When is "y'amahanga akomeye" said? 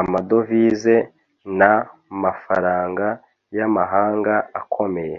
3.56-5.18